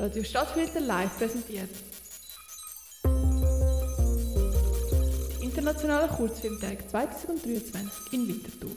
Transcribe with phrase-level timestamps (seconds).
[0.00, 1.68] Radio Stadtfilter live präsentiert.
[5.42, 8.70] Internationaler Kurzfilmtag 2023 in Winterthur.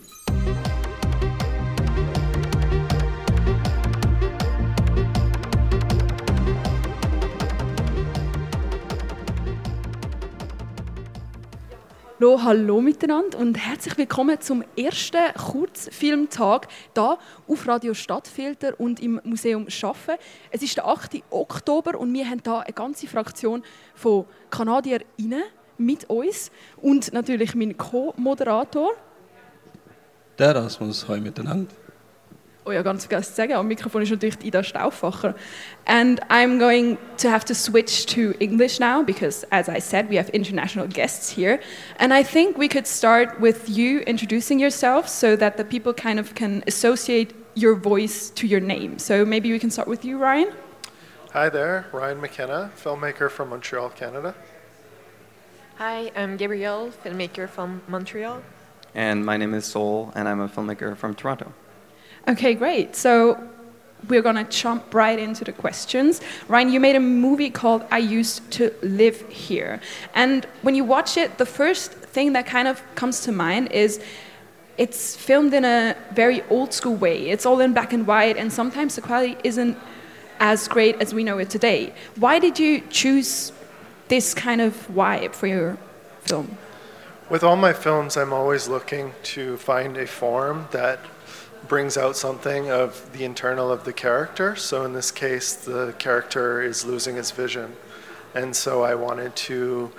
[12.23, 17.17] Hallo, hallo miteinander und herzlich willkommen zum ersten Kurzfilmtag hier
[17.49, 20.15] auf Radio Stadtfilter und im Museum Schaffen.
[20.49, 21.21] Es ist der 8.
[21.31, 23.61] Oktober und wir haben hier eine ganze Fraktion
[23.93, 25.43] von KanadierInnen
[25.77, 28.91] mit uns und natürlich mein Co-Moderator.
[30.39, 31.73] Der Rasmus, heute miteinander.
[32.65, 35.35] Oh ja, ganz vergessen zu sagen, am Mikrofon ist natürlich Ida Stauffacher.
[35.85, 40.15] And I'm going to have to switch to English now because, as I said, we
[40.17, 41.59] have international guests here.
[41.99, 46.19] And I think we could start with you introducing yourself so that the people kind
[46.19, 48.97] of can associate your voice to your name.
[48.97, 50.53] So maybe we can start with you, Ryan.
[51.33, 54.35] Hi there, Ryan McKenna, filmmaker from Montreal, Canada.
[55.79, 58.41] Hi, I'm Gabrielle, filmmaker from Montreal.
[58.95, 61.51] And my name is Sol, and I'm a filmmaker from Toronto.
[62.27, 62.95] Okay, great.
[62.95, 63.37] So
[64.07, 66.21] we're going to jump right into the questions.
[66.47, 69.79] Ryan, you made a movie called I Used to Live Here.
[70.13, 74.01] And when you watch it, the first thing that kind of comes to mind is
[74.77, 77.29] it's filmed in a very old school way.
[77.29, 79.77] It's all in black and white, and sometimes the quality isn't
[80.39, 81.93] as great as we know it today.
[82.15, 83.51] Why did you choose
[84.07, 85.77] this kind of vibe for your
[86.21, 86.57] film?
[87.29, 90.99] With all my films, I'm always looking to find a form that
[91.67, 94.55] brings out something of the internal of the character.
[94.55, 97.75] So in this case, the character is losing his vision.
[98.35, 99.91] And so I wanted to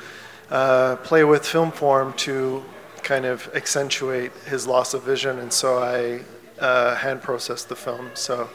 [0.50, 2.64] uh, play with film form to
[3.02, 5.38] kind of accentuate his loss of vision.
[5.38, 6.20] And so I
[6.60, 8.10] uh, hand processed the film.
[8.14, 8.48] So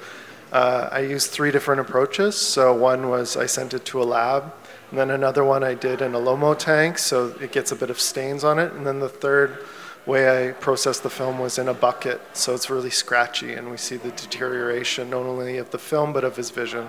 [0.51, 2.35] uh, I used three different approaches.
[2.35, 4.53] So one was I sent it to a lab.
[4.89, 7.91] And then another one I did in a Lomo tank, so it gets a bit
[7.91, 8.73] of stains on it.
[8.73, 9.59] And then the third
[10.09, 13.77] way I processed the film was in a bucket, so it's really scratchy, and we
[13.77, 16.87] see the deterioration not only of the film but of his vision.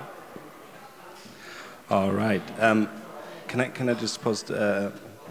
[1.91, 2.43] All right.
[2.59, 2.89] Um,
[3.47, 4.91] can I can I just post uh,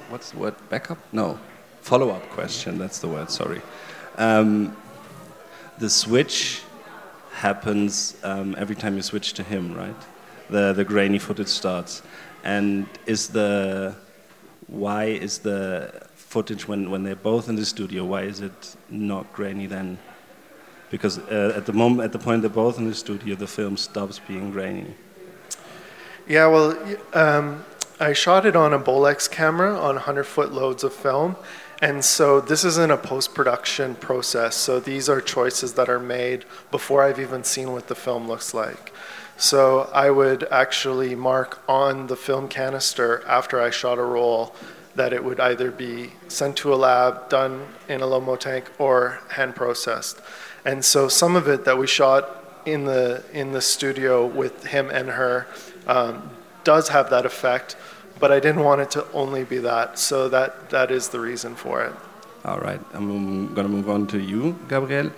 [0.09, 0.55] what's the word?
[0.69, 0.99] Backup?
[1.11, 1.39] No,
[1.81, 2.77] follow-up question.
[2.77, 3.31] That's the word.
[3.31, 3.61] Sorry.
[4.17, 4.75] Um,
[5.79, 6.61] the switch
[7.31, 10.01] happens um, every time you switch to him, right?
[10.49, 12.03] The the grainy footage starts,
[12.43, 13.95] and is the
[14.67, 19.23] why is the footage when, when they're both in the studio why is it not
[19.33, 19.97] grainy then
[20.91, 23.75] because uh, at the moment at the point they're both in the studio the film
[23.77, 24.93] stops being grainy
[26.29, 26.77] Yeah, well,
[27.13, 27.65] um,
[27.99, 31.35] I shot it on a Bolex camera on 100 foot loads of film.
[31.81, 34.55] And so this isn't a post production process.
[34.55, 38.53] So these are choices that are made before I've even seen what the film looks
[38.53, 38.93] like.
[39.37, 44.53] So I would actually mark on the film canister after I shot a roll
[44.95, 49.19] that it would either be sent to a lab, done in a Lomo tank, or
[49.29, 50.19] hand processed.
[50.65, 52.23] And so some of it that we shot
[52.65, 55.47] in the in the studio with him and her
[55.87, 56.29] um,
[56.63, 57.75] does have that effect,
[58.19, 59.97] but I didn't want it to only be that.
[59.97, 61.93] So that that is the reason for it.
[62.45, 63.07] all right i'm
[63.55, 65.11] going to move on to you gabrielle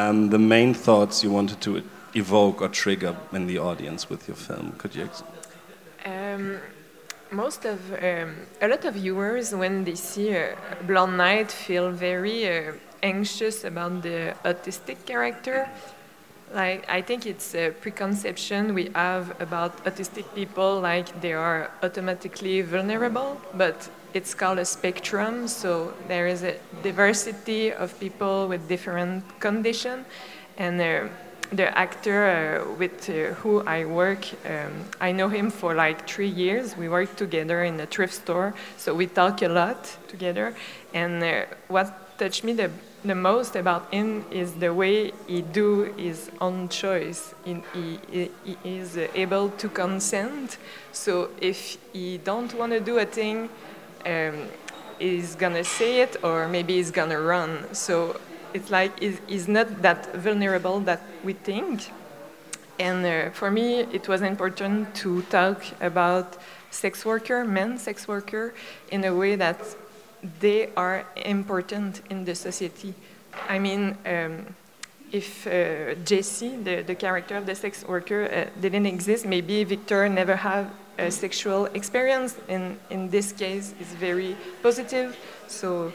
[0.00, 1.82] um, the main thoughts you wanted to
[2.14, 5.24] evoke or trigger in the audience with your film could you ex-
[6.04, 6.44] Um,
[7.32, 10.54] most of um, a lot of viewers when they see uh,
[10.86, 15.68] Blonde Night feel very uh, anxious about the autistic character.
[16.52, 22.62] Like I think it's a preconception we have about autistic people, like they are automatically
[22.62, 25.46] vulnerable, but it's called a spectrum.
[25.46, 30.06] So there is a diversity of people with different conditions,
[30.58, 30.80] and.
[30.80, 31.08] Uh,
[31.52, 36.28] the actor uh, with uh, who I work, um, I know him for like three
[36.28, 36.76] years.
[36.76, 40.54] We work together in a thrift store, so we talk a lot together.
[40.94, 42.70] And uh, what touched me the,
[43.04, 47.34] the most about him is the way he do his own choice.
[47.44, 50.58] He, he, he is able to consent.
[50.92, 53.48] So if he don't want to do a thing,
[54.06, 54.48] um,
[54.98, 57.74] he's gonna say it, or maybe he's gonna run.
[57.74, 58.20] So
[58.54, 61.90] it's like he's, he's not that vulnerable that we think.
[62.78, 66.38] And uh, for me, it was important to talk about
[66.70, 68.54] sex worker, men sex worker,
[68.90, 69.60] in a way that
[70.40, 72.94] they are important in the society.
[73.48, 74.54] I mean, um,
[75.12, 80.08] if uh, Jesse, the, the character of the sex worker, uh, didn't exist, maybe Victor
[80.08, 82.36] never had a sexual experience.
[82.48, 85.16] In, in this case, it's very positive.
[85.48, 85.92] So,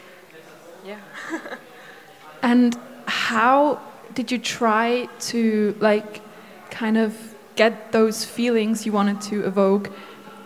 [0.84, 0.98] yeah.
[2.46, 3.80] And how
[4.14, 6.20] did you try to like
[6.70, 9.90] kind of get those feelings you wanted to evoke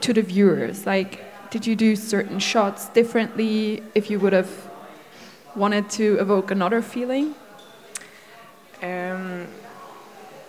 [0.00, 0.86] to the viewers?
[0.86, 4.50] Like, did you do certain shots differently if you would have
[5.54, 7.34] wanted to evoke another feeling?
[8.82, 9.46] Um,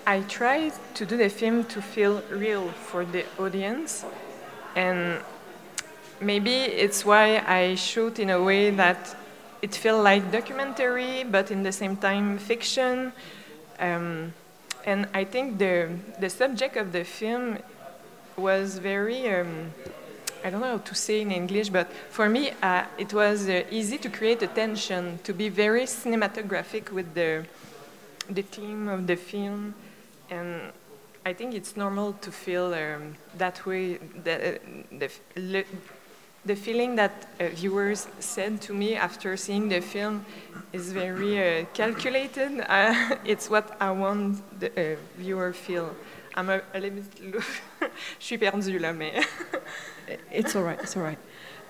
[0.08, 4.06] I tried to do the film to feel real for the audience,
[4.78, 5.20] and
[6.22, 6.56] maybe
[6.86, 9.18] it's why I shoot in a way that
[9.62, 13.14] it feels like documentary, but in the same time fiction.
[13.80, 14.34] Um,
[14.86, 17.60] and I think the the subject of the film
[18.36, 19.72] was very um,
[20.44, 23.64] I don't know how to say in English, but for me uh, it was uh,
[23.70, 27.46] easy to create a tension, to be very cinematographic with the
[28.30, 29.74] the theme of the film,
[30.30, 30.72] and
[31.26, 34.00] I think it's normal to feel um, that way.
[34.24, 34.60] The,
[35.36, 35.66] the,
[36.46, 40.26] the feeling that uh, viewers said to me after seeing the film
[40.74, 42.66] is very uh, calculated.
[42.72, 45.94] Uh, it's what I want the uh, viewer feel.
[46.36, 47.44] I'm a, a little bit.
[48.20, 49.26] Suis perdue là, mais.
[50.32, 50.80] it's all right.
[50.82, 51.18] It's all right.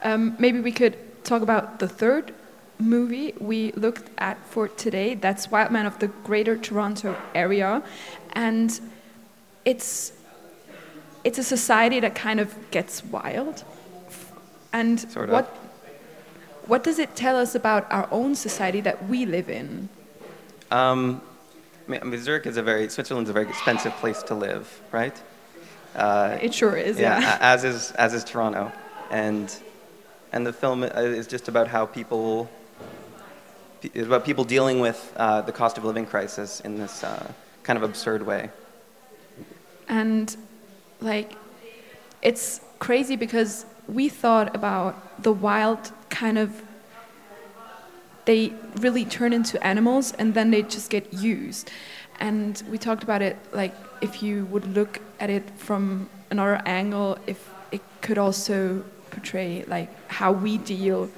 [0.03, 2.33] Um, maybe we could talk about the third
[2.79, 5.15] movie we looked at for today.
[5.15, 7.83] That's Wild Man of the Greater Toronto Area,
[8.33, 8.79] and
[9.65, 10.13] it's
[11.23, 13.63] it's a society that kind of gets wild
[14.73, 15.45] and sort what,
[16.65, 19.89] what does it tell us about our own society that we live in?
[20.69, 21.21] Um,
[21.89, 25.19] I mean, Zurich is a very, Switzerland's a very expensive place to live, right?
[25.95, 27.19] Uh, it sure is, yeah.
[27.19, 27.37] yeah.
[27.41, 28.71] as is, as is Toronto.
[29.09, 29.53] And,
[30.31, 32.49] and the film is just about how people,
[33.81, 37.31] it's about people dealing with uh, the cost of living crisis in this uh,
[37.63, 38.49] kind of absurd way.
[39.89, 40.33] And,
[41.01, 41.33] like,
[42.21, 46.61] it's crazy because we thought about the wild kind of
[48.25, 51.71] they really turn into animals and then they just get used.
[52.19, 57.17] And we talked about it like if you would look at it from another angle
[57.27, 61.09] if it could also portray like how we deal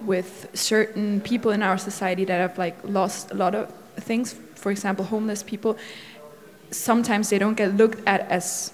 [0.00, 4.34] with certain people in our society that have like lost a lot of things.
[4.54, 5.78] For example homeless people
[6.70, 8.72] sometimes they don't get looked at as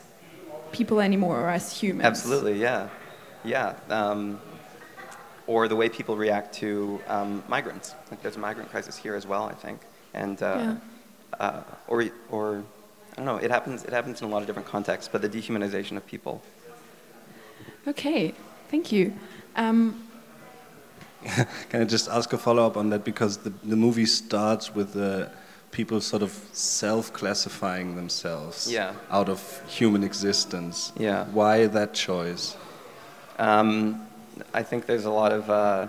[0.72, 2.06] people anymore or as humans.
[2.06, 2.88] Absolutely yeah
[3.46, 3.74] yeah.
[3.88, 4.40] Um,
[5.46, 7.94] or the way people react to um, migrants.
[8.10, 9.80] Like there's a migrant crisis here as well, I think.
[10.12, 10.76] And uh,
[11.34, 11.38] yeah.
[11.38, 12.64] uh, or or
[13.12, 13.36] I don't know.
[13.36, 13.84] It happens.
[13.84, 15.08] It happens in a lot of different contexts.
[15.10, 16.42] But the dehumanization of people.
[17.86, 18.34] Okay.
[18.68, 19.14] Thank you.
[19.54, 20.02] Um,
[21.70, 24.92] Can I just ask a follow up on that because the the movie starts with
[24.92, 25.30] the
[25.76, 28.94] people sort of self-classifying themselves yeah.
[29.10, 30.90] out of human existence.
[30.96, 31.26] Yeah.
[31.26, 32.56] Why that choice?
[33.38, 34.06] Um,
[34.54, 35.88] I think there's a lot of uh,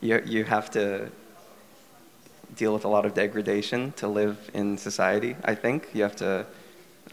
[0.00, 1.10] you you have to
[2.54, 5.34] deal with a lot of degradation to live in society.
[5.44, 6.46] I think you have to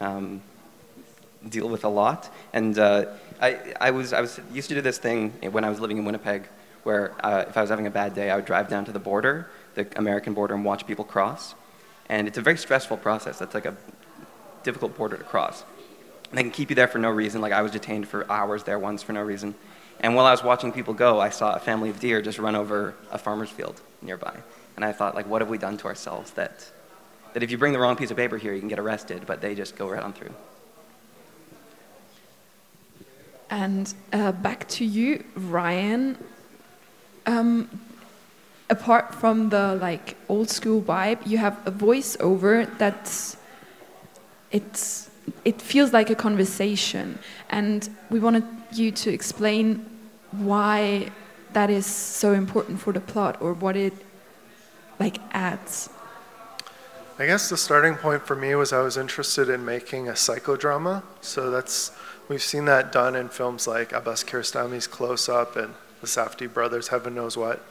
[0.00, 0.40] um,
[1.48, 3.06] deal with a lot, and uh,
[3.40, 6.04] I I was I was used to do this thing when I was living in
[6.04, 6.46] Winnipeg,
[6.84, 9.00] where uh, if I was having a bad day, I would drive down to the
[9.00, 11.56] border, the American border, and watch people cross,
[12.08, 13.40] and it's a very stressful process.
[13.40, 13.76] That's like a
[14.62, 15.64] difficult border to cross.
[16.32, 17.40] They can keep you there for no reason.
[17.40, 19.54] Like I was detained for hours there once for no reason.
[20.00, 22.56] And while I was watching people go, I saw a family of deer just run
[22.56, 24.34] over a farmer's field nearby.
[24.76, 26.70] And I thought, like, what have we done to ourselves that,
[27.34, 29.42] that if you bring the wrong piece of paper here, you can get arrested, but
[29.42, 30.32] they just go right on through.
[33.50, 36.16] And uh, back to you, Ryan.
[37.26, 37.68] Um,
[38.70, 43.36] apart from the like old school vibe, you have a voiceover that's
[44.50, 45.09] it's
[45.44, 47.18] it feels like a conversation.
[47.50, 49.84] And we wanted you to explain
[50.30, 51.10] why
[51.52, 53.92] that is so important for the plot or what it
[54.98, 55.90] like adds.
[57.18, 61.02] I guess the starting point for me was I was interested in making a psychodrama.
[61.20, 61.92] So that's
[62.28, 66.88] we've seen that done in films like Abbas Kiarostami's Close Up and the Safdie brothers,
[66.88, 67.62] Heaven Knows What.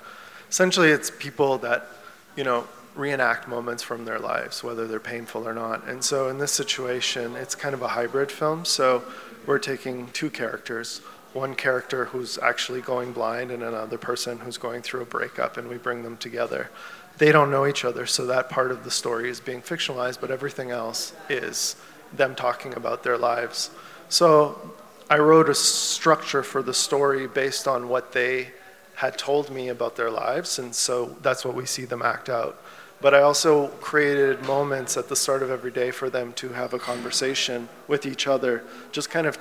[0.50, 1.88] Essentially, it's people that
[2.36, 2.68] you know
[3.00, 5.88] reenact moments from their lives, whether they're painful or not.
[5.88, 8.66] And so in this situation, it's kind of a hybrid film.
[8.66, 9.04] So
[9.46, 11.02] we're taking two characters
[11.34, 15.68] one character who's actually going blind and another person who's going through a breakup, and
[15.68, 16.70] we bring them together.
[17.18, 20.32] They don't know each other, so that part of the story is being fictionalized, but
[20.32, 21.76] everything else is
[22.14, 23.70] them talking about their lives.
[24.10, 24.74] So
[25.10, 28.50] I wrote a structure for the story based on what they
[28.96, 32.62] had told me about their lives, and so that's what we see them act out.
[33.02, 36.74] But I also created moments at the start of every day for them to have
[36.74, 39.38] a conversation with each other, just kind of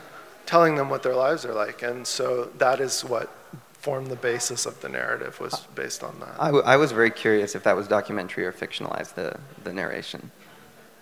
[0.47, 1.83] telling them what their lives are like.
[1.83, 3.29] And so that is what
[3.73, 6.35] formed the basis of the narrative was based on that.
[6.39, 10.31] I, w- I was very curious if that was documentary or fictionalized, the, the narration.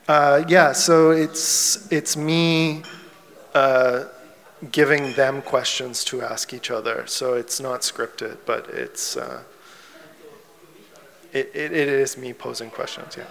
[0.09, 2.83] Uh, yeah, so it's it's me
[3.55, 4.05] uh,
[4.71, 7.05] giving them questions to ask each other.
[7.07, 9.43] So it's not scripted, but it's uh,
[11.33, 13.17] it, it, it is me posing questions.
[13.17, 13.25] Yeah.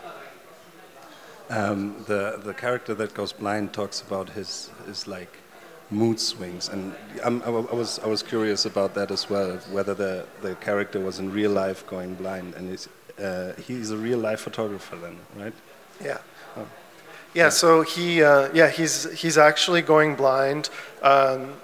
[1.50, 5.38] Um, the the character that goes blind talks about his his like
[5.92, 9.58] mood swings, and I'm, I, I was I was curious about that as well.
[9.72, 12.90] Whether the the character was in real life going blind, and he's
[13.24, 15.54] uh, he's a real life photographer then, right?
[16.04, 16.18] Yeah.
[17.36, 20.70] Yeah, so he, uh, yeah, he's, he's actually going blind.
[21.02, 21.56] Um,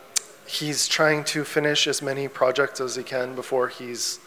[0.45, 4.19] he's trying to finish as many projects as he can before he's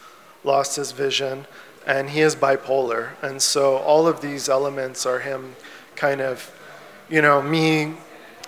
[0.43, 1.47] lost his vision.
[1.87, 3.11] And he is bipolar.
[3.23, 5.57] And so all of these elements are him
[5.97, 6.51] kind of,
[7.09, 7.95] you know, me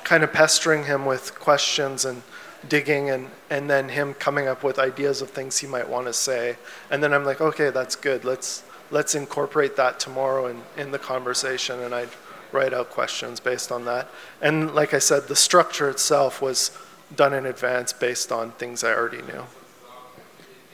[0.04, 2.22] kind of pestering him with questions and
[2.68, 6.12] digging and, and then him coming up with ideas of things he might want to
[6.12, 6.56] say.
[6.90, 8.24] And then I'm like, okay, that's good.
[8.24, 11.80] Let's, let's incorporate that tomorrow in, in the conversation.
[11.80, 12.08] And I'd
[12.52, 14.08] write out questions based on that.
[14.40, 16.76] And like I said, the structure itself was
[17.14, 19.44] done in advance based on things I already knew.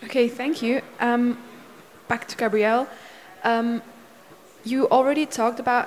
[0.04, 0.82] Okay, thank you.
[1.00, 1.38] Um,
[2.12, 2.86] back to Gabrielle.
[3.42, 3.80] Um,
[4.64, 5.86] you already talked about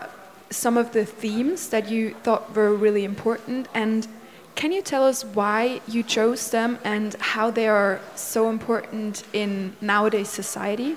[0.49, 4.07] some of the themes that you thought were really important, and
[4.55, 9.75] can you tell us why you chose them and how they are so important in
[9.81, 10.91] nowadays society?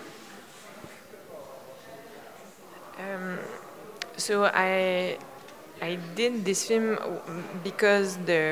[3.04, 3.38] Um,
[4.16, 4.34] so
[4.70, 4.72] I
[5.82, 6.96] I did this film
[7.62, 8.44] because the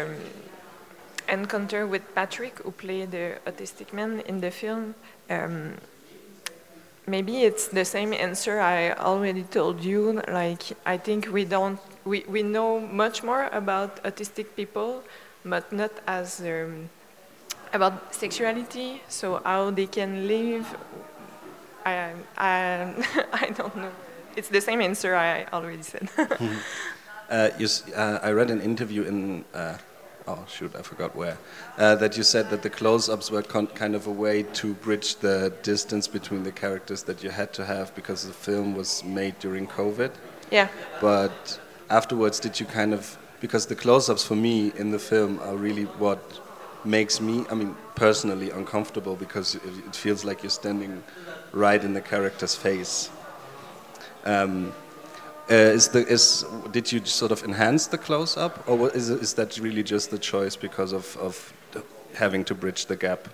[1.26, 4.95] encounter with Patrick, who played the autistic man in the film,
[5.30, 5.75] um,
[7.07, 10.23] maybe it's the same answer I already told you.
[10.29, 15.03] Like I think we don't we, we know much more about autistic people,
[15.45, 16.89] but not as um,
[17.73, 19.03] about sexuality.
[19.09, 20.67] So how they can live.
[21.85, 22.95] I I
[23.33, 23.93] I don't know.
[24.37, 26.09] It's the same answer I already said.
[27.29, 29.77] Uh, you, uh, I read an interview in, uh,
[30.26, 31.38] oh shoot, I forgot where,
[31.78, 35.16] uh, that you said that the close-ups were con- kind of a way to bridge
[35.16, 39.38] the distance between the characters that you had to have because the film was made
[39.38, 40.12] during COVID.
[40.50, 40.68] yeah.
[41.00, 45.56] But afterwards, did you kind of, because the close-ups for me in the film are
[45.56, 46.40] really what
[46.85, 51.02] makes me, I mean, personally uncomfortable because it, it feels like you're standing
[51.52, 53.11] right in the character's face.
[54.25, 54.73] Um,
[55.50, 59.35] uh, is the is did you sort of enhance the close up, or is is
[59.35, 61.53] that really just the choice because of of
[62.15, 63.29] having to bridge the gap?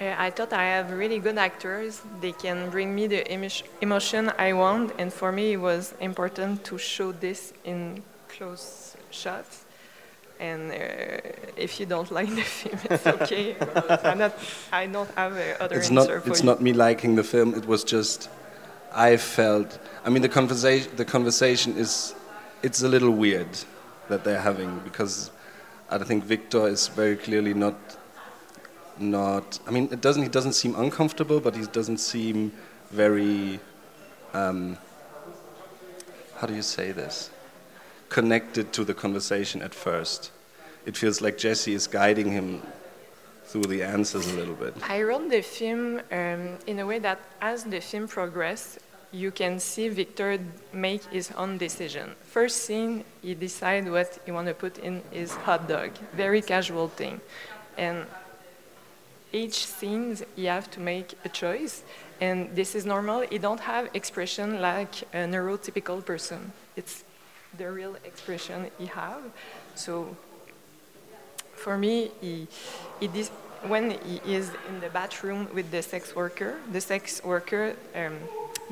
[0.00, 2.02] Uh, I thought I have really good actors.
[2.20, 6.64] They can bring me the emo- emotion I want, and for me it was important
[6.64, 9.64] to show this in close shots.
[10.38, 10.76] And uh,
[11.56, 13.56] if you don't like the film, it's okay.
[14.04, 14.34] I'm not,
[14.70, 16.46] I don't have uh, other It's not for it's you.
[16.46, 17.54] not me liking the film.
[17.54, 18.28] It was just
[18.96, 19.78] I felt.
[20.06, 22.14] I mean, the conversation the conversation is
[22.62, 23.48] it's a little weird
[24.08, 25.30] that they're having because
[25.90, 27.76] I think Victor is very clearly not
[28.98, 29.58] not.
[29.66, 32.52] I mean, it doesn't he doesn't seem uncomfortable, but he doesn't seem
[32.90, 33.60] very.
[34.32, 34.78] Um,
[36.38, 37.30] how do you say this?
[38.08, 40.30] Connected to the conversation at first.
[40.86, 42.62] It feels like Jesse is guiding him
[43.44, 44.74] through the answers a little bit.
[44.88, 48.78] I wrote the film um, in a way that as the film progressed,
[49.16, 50.38] you can see Victor
[50.72, 52.14] make his own decision.
[52.22, 56.88] First scene, he decide what he want to put in his hot dog, very casual
[56.88, 57.20] thing,
[57.78, 58.04] and
[59.32, 61.82] each scene he have to make a choice,
[62.20, 63.20] and this is normal.
[63.20, 66.52] He don't have expression like a neurotypical person.
[66.76, 67.04] It's
[67.56, 69.22] the real expression he have.
[69.74, 70.16] So
[71.54, 72.46] for me, he,
[73.00, 73.08] he
[73.66, 78.18] when he is in the bathroom with the sex worker, the sex worker um,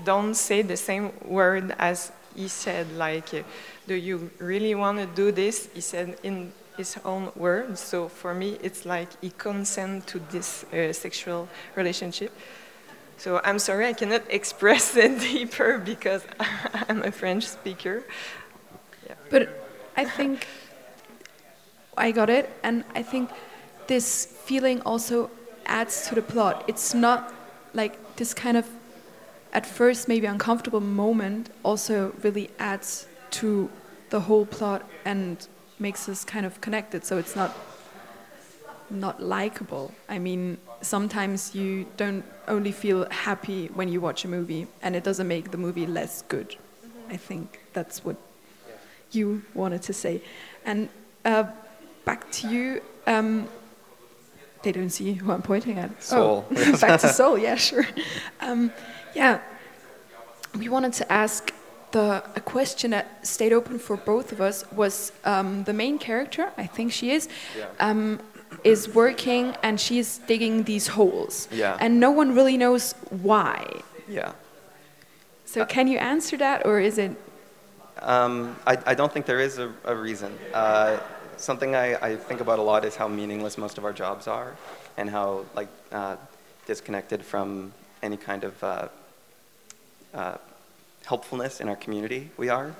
[0.03, 2.87] don't say the same word as he said.
[2.97, 3.45] Like,
[3.87, 7.81] "Do you really want to do this?" He said in his own words.
[7.81, 12.33] So for me, it's like he consent to this uh, sexual relationship.
[13.17, 16.25] So I'm sorry, I cannot express it deeper because
[16.89, 18.05] I'm a French speaker.
[19.31, 19.49] But
[19.97, 20.47] I think
[21.97, 23.31] I got it, and I think
[23.87, 25.31] this feeling also
[25.67, 26.65] adds to the plot.
[26.67, 27.33] It's not
[27.73, 28.67] like this kind of,
[29.55, 33.71] at first, maybe uncomfortable moment also really adds to
[34.11, 35.47] the whole plot and
[35.79, 37.05] makes us kind of connected.
[37.05, 37.57] So it's not
[38.91, 39.93] not likable.
[40.09, 45.03] I mean, sometimes you don't only feel happy when you watch a movie, and it
[45.03, 46.57] doesn't make the movie less good.
[47.09, 48.17] I think that's what
[49.13, 50.21] you wanted to say.
[50.65, 50.89] And
[51.25, 51.45] uh,
[52.05, 52.83] back to you.
[53.07, 53.49] Um,
[54.63, 56.03] they don't see who I'm pointing at.
[56.03, 56.47] Sol.
[56.51, 57.87] Oh, back to Sol, yeah, sure.
[58.41, 58.73] Um,
[59.15, 59.41] yeah,
[60.59, 61.53] we wanted to ask
[61.93, 66.51] the a question that stayed open for both of us was um, the main character.
[66.57, 67.29] I think she is.
[67.57, 67.67] Yeah.
[67.81, 68.21] Um,
[68.63, 71.49] is working and she's digging these holes.
[71.51, 71.77] Yeah.
[71.81, 73.67] And no one really knows why.
[74.09, 74.33] Yeah.
[75.45, 77.13] So can you answer that, or is it?
[78.01, 80.37] Um, I, I don't think there is a, a reason.
[80.53, 80.99] Uh,
[81.37, 84.57] something I, I think about a lot is how meaningless most of our jobs are,
[84.97, 86.17] and how like uh,
[86.67, 88.63] disconnected from any kind of
[90.15, 90.37] uh,
[91.05, 92.75] helpfulness in our community we are.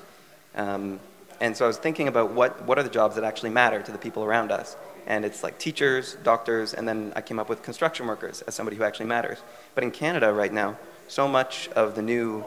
[0.55, 1.01] Um,
[1.41, 3.93] and so I was thinking about what, what are the jobs that actually matter to
[3.93, 4.77] the people around us.
[5.07, 8.77] And it's like teachers, doctors, and then I came up with construction workers as somebody
[8.77, 9.39] who actually matters.
[9.75, 12.45] But in Canada right now, so much of the new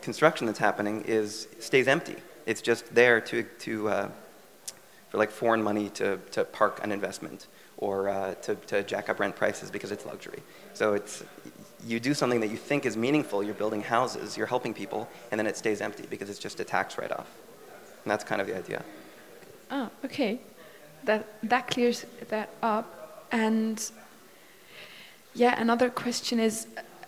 [0.00, 2.16] construction that's happening is stays empty.
[2.46, 4.08] It's just there to, to uh,
[5.08, 9.18] for like foreign money to, to park an investment or uh, to, to jack up
[9.18, 10.40] rent prices because it's luxury.
[10.74, 11.24] So it's
[11.86, 13.42] you do something that you think is meaningful.
[13.42, 16.64] You're building houses, you're helping people, and then it stays empty because it's just a
[16.64, 17.28] tax write-off.
[18.04, 18.82] And that's kind of the idea.
[19.70, 20.40] Oh, okay.
[21.04, 23.26] That that clears that up.
[23.32, 23.82] And
[25.34, 26.66] yeah, another question is,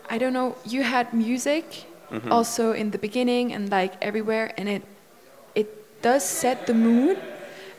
[0.09, 0.57] I don't know.
[0.65, 2.31] You had music Mhm.
[2.31, 4.83] also in the beginning and like everywhere, and it
[5.55, 7.19] it does set the mood.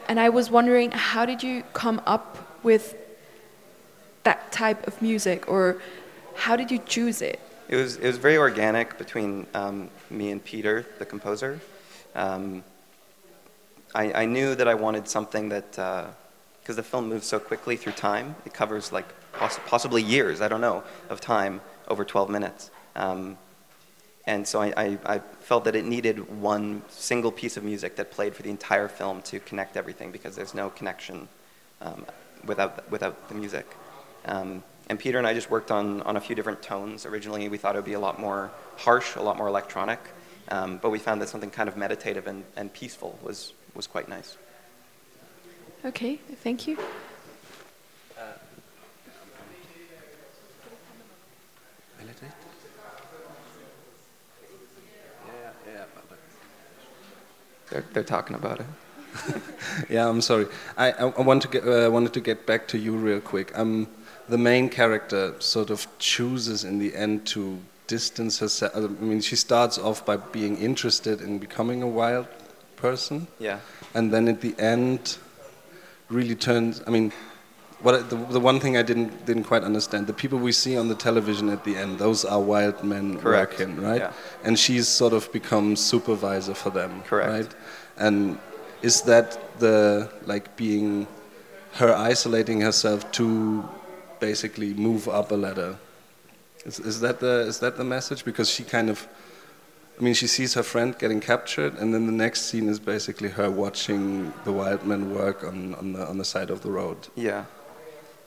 [0.08, 2.96] And I was wondering, how did you come up with
[4.24, 5.78] that type of music, or
[6.36, 7.40] how did you choose it?
[7.70, 11.60] It was, it was very organic between um, me and Peter, the composer.
[12.16, 12.64] Um,
[13.96, 15.72] I, I knew that I wanted something that,
[16.62, 20.48] because the film moves so quickly through time, it covers like poss- possibly years, I
[20.48, 22.72] don't know, of time over 12 minutes.
[22.96, 23.38] Um,
[24.26, 28.12] and so I, I, I felt that it needed one single piece of music that
[28.12, 31.28] played for the entire film to connect everything because there's no connection
[31.82, 32.06] um,
[32.46, 33.66] without, without the music.
[34.26, 37.06] Um, and Peter and I just worked on, on a few different tones.
[37.06, 40.00] Originally, we thought it would be a lot more harsh, a lot more electronic,
[40.50, 44.10] um, but we found that something kind of meditative and, and peaceful was, was quite
[44.10, 44.38] nice.
[45.86, 46.78] Okay, thank you.
[57.74, 58.66] They're, they're talking about it.
[59.90, 60.46] yeah, I'm sorry.
[60.78, 63.58] I, I, I want to get, uh, wanted to get back to you real quick.
[63.58, 63.88] Um,
[64.30, 68.74] the main character sort of chooses in the end to distance herself.
[68.76, 72.28] I mean, she starts off by being interested in becoming a wild
[72.78, 73.60] person, Yeah.
[73.94, 75.18] and then at the end,
[76.10, 76.82] really turns.
[76.88, 77.12] I mean,
[77.82, 80.88] what the, the one thing I didn't didn't quite understand: the people we see on
[80.88, 83.60] the television at the end, those are wild men Correct.
[83.60, 84.02] working, right?
[84.02, 84.12] Yeah.
[84.46, 87.30] And she's sort of become supervisor for them, Correct.
[87.30, 87.56] right?
[87.98, 88.38] And
[88.82, 91.08] is that the like being
[91.74, 93.64] her isolating herself to
[94.30, 95.74] basically move up a ladder?
[96.66, 98.22] Is, is that the is that the message?
[98.24, 99.08] Because she kind of,
[100.00, 103.30] I mean, she sees her friend getting captured, and then the next scene is basically
[103.40, 106.98] her watching the wild men work on on the on the side of the road.
[107.16, 107.44] Yeah.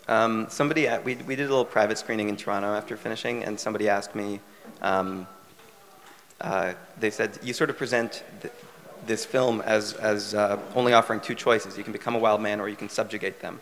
[0.08, 3.58] Um, somebody, at, we, we did a little private screening in Toronto after finishing, and
[3.58, 4.40] somebody asked me,
[4.80, 5.26] um,
[6.40, 8.54] uh, they said, you sort of present th-
[9.06, 11.76] this film as, as uh, only offering two choices.
[11.76, 13.60] You can become a wild man or you can subjugate them.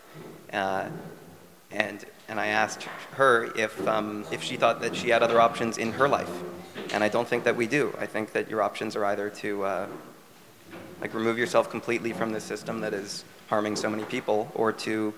[0.53, 0.85] Uh,
[1.71, 2.83] and, and I asked
[3.13, 6.29] her if, um, if she thought that she had other options in her life.
[6.93, 7.95] And I don't think that we do.
[7.99, 9.87] I think that your options are either to uh,
[11.01, 15.13] like remove yourself completely from this system that is harming so many people or to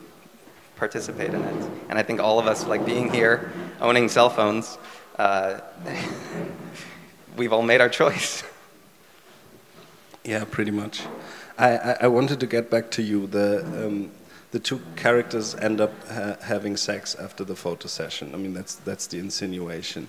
[0.76, 1.70] participate in it.
[1.90, 4.78] And I think all of us, like being here, owning cell phones,
[5.18, 5.62] uh,
[7.38, 8.44] we've all made our choice.
[10.24, 11.04] Yeah, pretty much.
[11.58, 13.28] I, I, I wanted to get back to you.
[13.28, 14.12] The um,
[14.52, 18.34] the two characters end up ha having sex after the photo session.
[18.34, 20.08] I mean, that's that's the insinuation,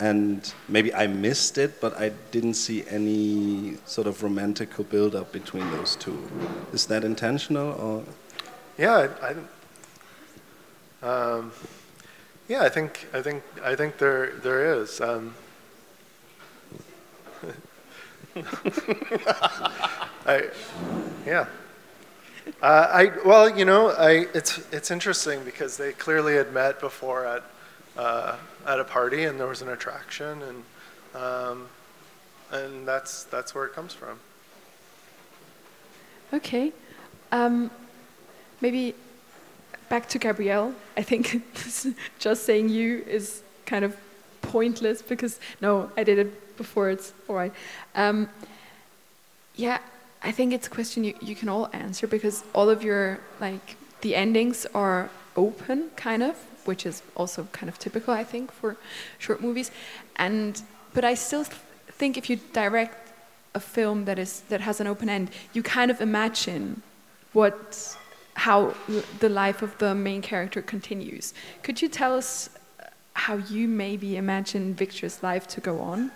[0.00, 5.70] and maybe I missed it, but I didn't see any sort of romantical build-up between
[5.70, 6.18] those two.
[6.72, 8.04] Is that intentional or?
[8.78, 9.34] Yeah, I, I
[11.04, 11.52] um,
[12.48, 15.00] yeah, I think I think I think there there is.
[15.00, 15.34] Um,
[20.26, 20.50] I,
[21.26, 21.46] yeah.
[22.62, 27.26] Uh, I well, you know, I it's it's interesting because they clearly had met before
[27.26, 27.42] at
[27.96, 30.62] uh, at a party, and there was an attraction, and
[31.14, 31.68] um,
[32.52, 34.18] and that's that's where it comes from.
[36.32, 36.72] Okay.
[37.32, 37.70] Um,
[38.60, 38.94] maybe
[39.88, 40.74] back to Gabrielle.
[40.96, 41.42] I think
[42.18, 43.96] just saying you is kind of
[44.42, 46.90] pointless because no, I did it before.
[46.90, 47.52] It's all right.
[47.94, 48.28] Um,
[49.56, 49.78] yeah,
[50.24, 53.76] I think it's a question you, you can all answer because all of your like
[54.00, 58.76] the endings are open, kind of, which is also kind of typical, I think, for
[59.18, 59.70] short movies.
[60.16, 60.62] And
[60.94, 63.12] but I still think if you direct
[63.54, 66.82] a film that is that has an open end, you kind of imagine
[67.34, 67.96] what
[68.34, 68.74] how
[69.20, 71.34] the life of the main character continues.
[71.62, 72.48] Could you tell us
[72.80, 76.10] uh, how you maybe imagine Victor's life to go on?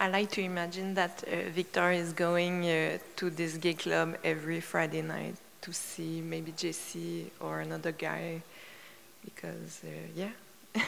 [0.00, 4.58] I like to imagine that uh, Victor is going uh, to this gay club every
[4.58, 8.40] Friday night to see maybe Jesse or another guy,
[9.22, 10.30] because uh, yeah.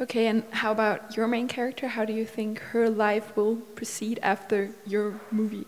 [0.00, 1.88] okay, and how about your main character?
[1.88, 5.66] How do you think her life will proceed after your movie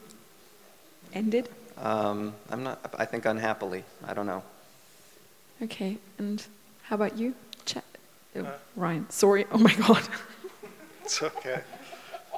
[1.13, 1.51] ended?
[1.77, 2.95] Um, I'm not.
[2.97, 3.85] I think unhappily.
[4.07, 4.43] I don't know.
[5.61, 6.43] Okay, and
[6.85, 7.35] how about you,
[7.67, 8.45] Ch- uh,
[8.75, 9.11] Ryan?
[9.11, 9.45] Sorry.
[9.53, 10.09] Oh my God.
[11.05, 11.61] It's okay.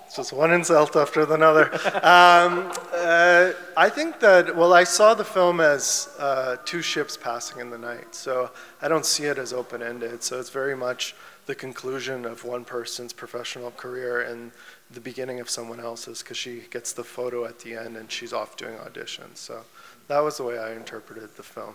[0.07, 1.73] It's just one insult after another.
[2.03, 7.61] Um, uh, I think that, well, I saw the film as uh, two ships passing
[7.61, 8.51] in the night, so
[8.83, 10.23] I don't see it as open ended.
[10.23, 11.15] So it's very much
[11.47, 14.51] the conclusion of one person's professional career and
[14.91, 18.33] the beginning of someone else's because she gets the photo at the end and she's
[18.33, 19.37] off doing auditions.
[19.37, 19.63] So
[20.09, 21.75] that was the way I interpreted the film.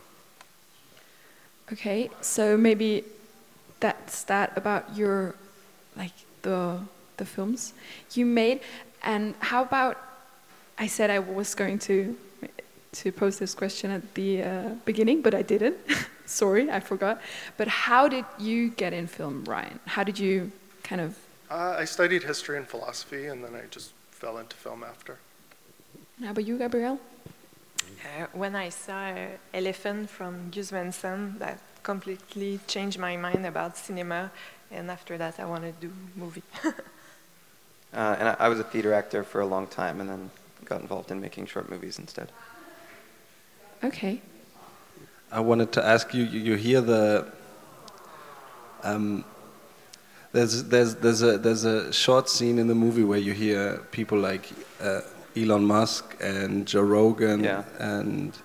[1.71, 3.05] Okay, so maybe
[3.79, 5.35] that's that about your,
[5.95, 6.79] like the
[7.17, 7.73] the films
[8.13, 8.61] you made,
[9.03, 9.97] and how about?
[10.77, 12.15] I said I was going to
[12.93, 15.77] to pose this question at the uh, beginning, but I didn't.
[16.25, 17.21] Sorry, I forgot.
[17.57, 19.79] But how did you get in film, Ryan?
[19.85, 20.51] How did you
[20.83, 21.17] kind of?
[21.49, 25.17] Uh, I studied history and philosophy, and then I just fell into film after.
[26.23, 26.99] How about you, Gabrielle?
[27.79, 29.13] Uh, when I saw
[29.53, 34.31] Elephant from Gus Van Sant, that completely changed my mind about cinema,
[34.71, 36.43] and after that, I wanted to do movie.
[36.65, 36.71] uh,
[37.93, 40.31] and I, I, was a theater actor for a long time, and then
[40.65, 42.31] got involved in making short movies instead.
[43.83, 44.21] Okay.
[45.31, 46.23] I wanted to ask you.
[46.23, 47.27] You, you hear the.
[48.83, 49.23] Um,
[50.31, 54.17] there's there's there's a there's a short scene in the movie where you hear people
[54.17, 54.49] like
[54.81, 55.01] uh,
[55.35, 57.63] Elon Musk and Joe Rogan yeah.
[57.79, 58.37] and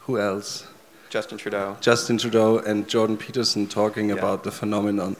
[0.00, 0.66] who else?
[1.10, 1.76] Justin Trudeau.
[1.80, 4.16] Justin Trudeau and Jordan Peterson talking yeah.
[4.16, 5.16] about the phenomenon.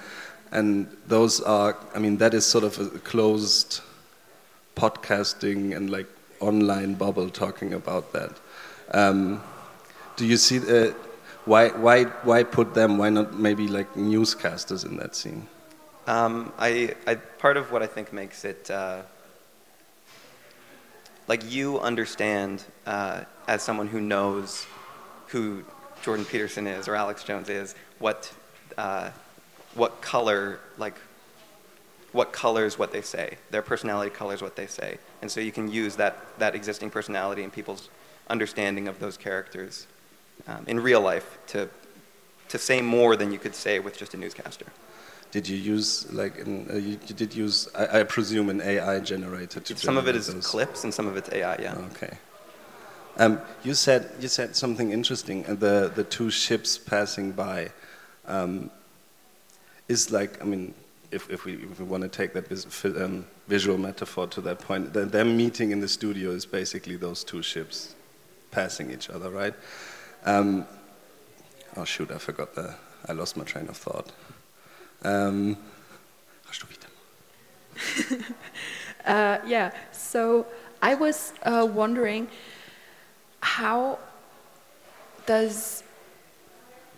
[0.54, 3.80] And those are, I mean, that is sort of a closed
[4.76, 6.06] podcasting and like
[6.40, 8.32] online bubble talking about that.
[8.92, 9.42] Um,
[10.16, 10.92] do you see, uh,
[11.44, 12.98] why, why, why put them?
[12.98, 15.48] Why not maybe like newscasters in that scene?
[16.06, 19.02] Um, I, I, part of what I think makes it uh,
[21.26, 24.66] like you understand uh, as someone who knows
[25.28, 25.64] who
[26.02, 28.32] Jordan Peterson is or Alex Jones is, what
[28.76, 29.10] uh,
[29.74, 30.96] what color like
[32.12, 33.36] what colors what they say.
[33.50, 37.42] Their personality colors what they say, and so you can use that that existing personality
[37.42, 37.88] and people's
[38.28, 39.86] understanding of those characters
[40.46, 41.68] um, in real life to
[42.48, 44.66] to say more than you could say with just a newscaster.
[45.32, 49.00] Did you use like in, uh, you, you, did use I, I, presume an AI
[49.00, 50.46] generator to some of it is those.
[50.46, 51.56] clips and some of it's AI.
[51.58, 51.74] Yeah.
[51.92, 52.16] Okay.
[53.16, 55.44] Um, you said you said something interesting.
[55.46, 57.70] Uh, the the two ships passing by
[58.26, 58.70] um,
[59.88, 60.74] is like I mean,
[61.10, 62.50] if if we if we want to take that
[63.02, 67.24] um, visual metaphor to that point, the, them meeting in the studio is basically those
[67.24, 67.94] two ships
[68.50, 69.54] passing each other, right?
[70.24, 70.66] Um,
[71.76, 72.74] oh shoot, I forgot the.
[73.06, 74.10] I lost my train of thought.
[75.02, 75.58] Um,
[79.04, 79.72] uh, yeah.
[79.92, 80.46] So
[80.82, 82.28] I was uh, wondering
[83.40, 83.98] how
[85.26, 85.82] does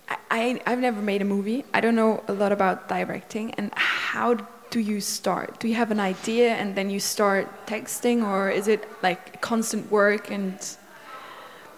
[0.08, 1.64] I, I've never made a movie.
[1.74, 3.52] I don't know a lot about directing.
[3.52, 4.34] And how
[4.70, 5.58] do you start?
[5.60, 9.90] Do you have an idea and then you start texting, or is it like constant
[9.90, 10.58] work and,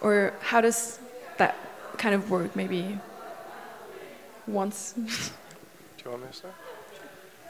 [0.01, 0.99] or how does
[1.37, 1.55] that
[1.97, 2.55] kind of work?
[2.55, 2.99] Maybe
[4.47, 4.93] once.
[4.93, 5.01] do
[6.05, 6.53] you want me to start?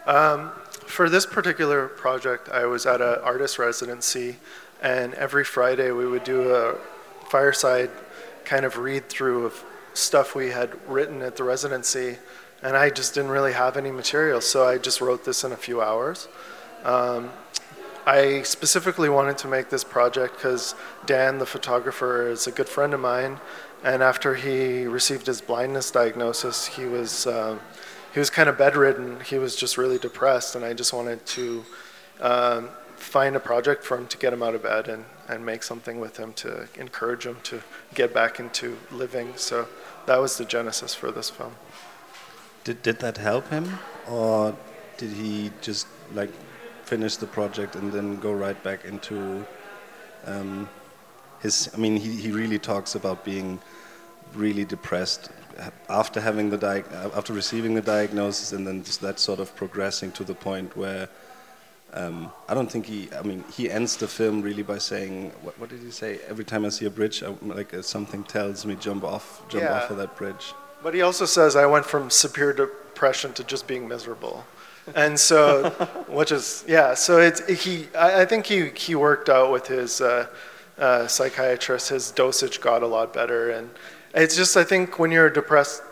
[0.05, 0.51] Um,
[0.85, 4.37] for this particular project, I was at an artist residency,
[4.81, 6.75] and every Friday we would do a
[7.29, 7.91] fireside
[8.43, 9.63] kind of read through of
[9.93, 12.17] stuff we had written at the residency,
[12.61, 15.57] and I just didn't really have any material, so I just wrote this in a
[15.57, 16.27] few hours.
[16.83, 17.31] Um,
[18.05, 20.73] I specifically wanted to make this project because
[21.05, 23.39] Dan, the photographer, is a good friend of mine,
[23.83, 27.59] and after he received his blindness diagnosis, he was um,
[28.13, 29.19] he was kind of bedridden.
[29.21, 31.63] He was just really depressed, and I just wanted to
[32.19, 35.63] um, find a project for him to get him out of bed and, and make
[35.63, 37.61] something with him to encourage him to
[37.95, 39.33] get back into living.
[39.35, 39.67] So
[40.05, 41.53] that was the genesis for this film.
[42.63, 43.79] Did, did that help him?
[44.07, 44.55] Or
[44.97, 46.31] did he just like
[46.83, 49.45] finish the project and then go right back into
[50.25, 50.69] um,
[51.41, 51.69] his?
[51.73, 53.59] I mean, he, he really talks about being
[54.35, 55.31] really depressed
[55.89, 56.85] after having the
[57.15, 61.09] after receiving the diagnosis and then that sort of progressing to the point where
[61.93, 63.09] Um, I don't think he.
[63.17, 66.19] I mean, he ends the film really by saying, "What, what did he say?
[66.27, 69.63] Every time I see a bridge, I, like uh, something tells me jump off, jump
[69.63, 69.73] Yeah.
[69.75, 73.67] off of that bridge." But he also says, I went from severe depression to just
[73.67, 74.45] being miserable.
[74.95, 75.69] And so,
[76.07, 80.01] which is, yeah, so it's, he, I, I think he, he worked out with his
[80.01, 80.25] uh,
[80.79, 83.51] uh, psychiatrist, his dosage got a lot better.
[83.51, 83.69] And
[84.15, 85.83] it's just, I think when you're a depressed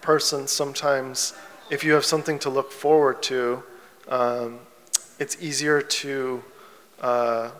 [0.00, 1.32] person, sometimes
[1.70, 3.64] if you have something to look forward to,
[4.06, 4.60] um,
[5.18, 6.42] it's easier to,
[7.00, 7.50] uh,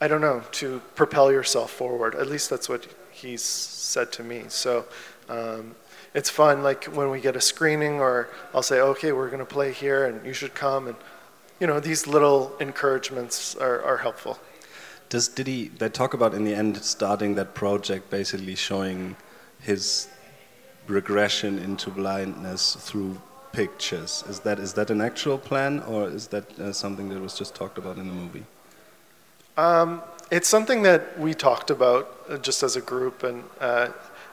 [0.00, 2.14] I don't know, to propel yourself forward.
[2.14, 4.44] At least that's what he's said to me.
[4.48, 4.84] So
[5.28, 5.74] um,
[6.14, 9.54] it's fun, like when we get a screening, or I'll say, okay, we're going to
[9.54, 10.88] play here, and you should come.
[10.88, 10.96] And
[11.60, 14.38] you know, these little encouragements are, are helpful.
[15.08, 15.68] Does did he?
[15.68, 19.16] They talk about in the end starting that project, basically showing
[19.60, 20.08] his
[20.88, 23.20] regression into blindness through
[23.52, 24.24] pictures.
[24.28, 27.54] Is that is that an actual plan, or is that uh, something that was just
[27.54, 28.44] talked about in the movie?
[29.56, 33.88] Um, it's something that we talked about uh, just as a group, and uh,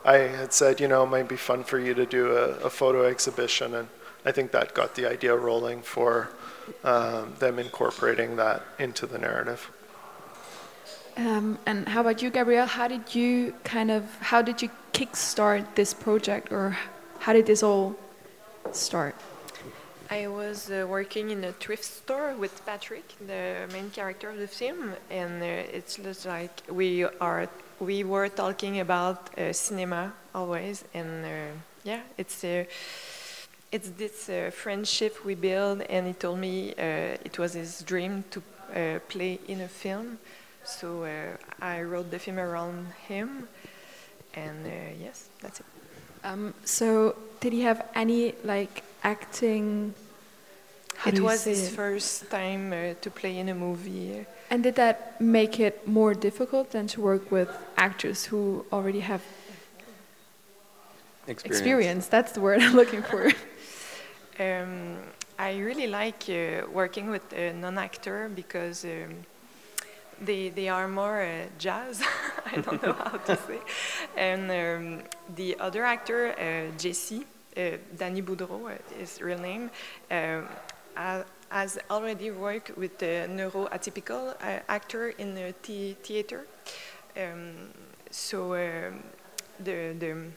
[0.05, 2.69] I had said, you know, it might be fun for you to do a, a
[2.69, 3.87] photo exhibition, and
[4.25, 6.29] I think that got the idea rolling for
[6.83, 9.69] um, them incorporating that into the narrative.
[11.17, 12.65] Um, and how about you, Gabrielle?
[12.65, 16.77] How did you kind of how did you kickstart this project, or
[17.19, 17.95] how did this all
[18.75, 19.15] start?
[20.11, 24.47] I was uh, working in a thrift store with Patrick, the main character of the
[24.47, 27.47] film, and uh, it's just like we are
[27.79, 31.29] we were talking about uh, cinema always, and uh,
[31.83, 32.65] yeah, it's uh,
[33.71, 38.41] it's this uh, friendship we build, and he told me it was his dream to
[39.09, 40.17] play in a film,
[40.63, 41.07] so
[41.61, 43.47] I wrote the film around him,
[44.33, 44.65] and
[44.99, 45.78] yes, that's it.
[46.23, 49.93] Um, so did he have any like acting?
[50.99, 51.75] how it was his it?
[51.75, 54.25] first time uh, to play in a movie.
[54.49, 59.21] And did that make it more difficult than to work with actors who already have
[61.27, 62.07] experience?
[62.07, 63.31] That's the word I'm looking for.
[64.41, 64.95] Um,
[65.37, 69.25] I really like uh, working with a non-actor because um,
[70.21, 72.01] they they are more uh, jazz.
[72.45, 73.59] I don't know how to say.
[74.17, 75.03] And um,
[75.35, 77.25] the other actor, uh, Jesse,
[77.57, 79.69] uh, Danny Boudreau, uh, his real name,
[80.11, 80.47] um,
[80.95, 86.45] ha- has already worked with a neuroatypical uh, actor in the the theater.
[87.17, 87.73] Um,
[88.11, 89.03] so um,
[89.59, 90.31] the the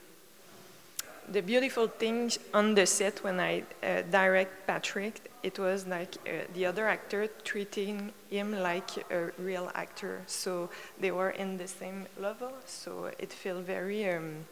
[1.32, 6.44] the beautiful thing on the set when I uh, direct Patrick, it was like uh,
[6.54, 10.22] the other actor treating him like a real actor.
[10.26, 12.52] So they were in the same level.
[12.66, 14.44] So it felt very um,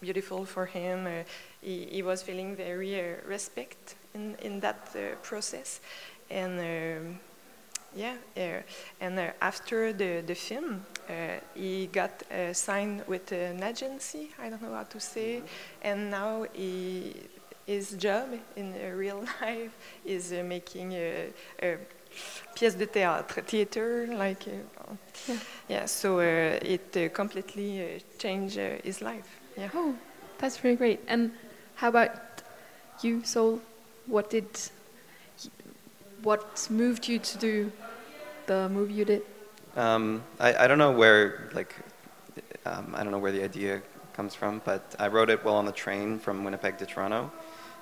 [0.00, 1.06] beautiful for him.
[1.06, 1.24] Uh,
[1.60, 5.80] he, he was feeling very uh, respect in in that uh, process,
[6.30, 6.60] and.
[6.60, 7.20] Um,
[7.94, 8.62] yeah, uh,
[9.00, 10.86] and after the, the film,
[11.54, 15.42] he got uh, signed with an agency, I don't know how to say,
[15.82, 17.14] and now he,
[17.66, 21.32] his job in uh, real life is uh, making a,
[22.54, 24.94] pièce de théâtre, theater, like, uh,
[25.28, 25.36] yeah.
[25.68, 29.40] yeah, so uh, it uh, completely uh, changed uh, his life.
[29.56, 29.68] Yeah.
[29.74, 29.94] oh,
[30.38, 31.00] that's really great.
[31.08, 31.32] And
[31.76, 32.10] how about
[33.02, 33.60] you, Sol?
[34.06, 34.46] What did
[36.22, 37.72] what moved you to do
[38.46, 39.22] the movie you did?
[39.76, 41.74] Um, I, I don't know where like
[42.66, 43.82] um, I don't know where the idea
[44.12, 47.32] comes from, but I wrote it while on the train from Winnipeg to Toronto.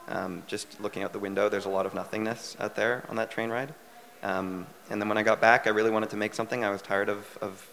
[0.09, 3.31] Um, just looking out the window, there's a lot of nothingness out there on that
[3.31, 3.75] train ride.
[4.23, 6.65] Um, and then when I got back, I really wanted to make something.
[6.65, 7.67] I was tired of, of,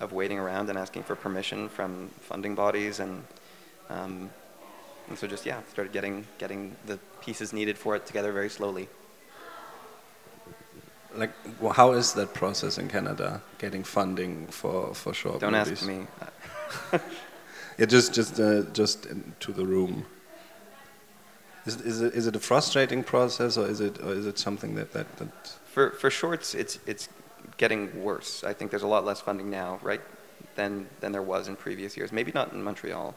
[0.00, 3.22] of waiting around and asking for permission from funding bodies, and
[3.90, 4.30] um,
[5.08, 8.88] and so just yeah, started getting getting the pieces needed for it together very slowly.
[11.16, 13.40] Like, well, how is that process in Canada?
[13.58, 15.82] Getting funding for for short Don't movies?
[15.82, 16.06] ask me.
[17.76, 20.06] Yeah, just just uh, just into the room.
[21.66, 24.74] Is, is it is it a frustrating process, or is it or is it something
[24.76, 25.28] that that, that
[25.66, 27.08] For for shorts, it's it's
[27.56, 28.44] getting worse.
[28.44, 30.00] I think there's a lot less funding now, right,
[30.54, 32.12] than than there was in previous years.
[32.12, 33.14] Maybe not in Montreal.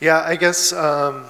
[0.00, 1.24] Yeah, I guess um,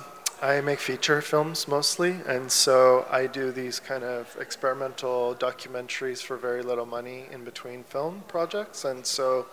[0.46, 6.36] I make feature films mostly, and so I do these kind of experimental documentaries for
[6.36, 9.46] very little money in between film projects, and so